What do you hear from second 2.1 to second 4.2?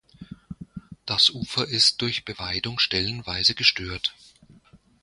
Beweidung stellenweise gestört.